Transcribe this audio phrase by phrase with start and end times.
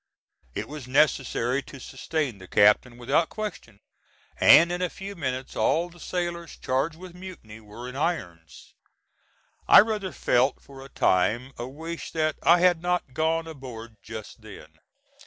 [0.55, 3.79] It was necessary to sustain the captain without question,
[4.37, 8.73] and in a few minutes all the sailors charged with mutiny were in irons.
[9.67, 14.41] I rather felt for a time a wish that I had not gone aboard just
[14.41, 14.79] then.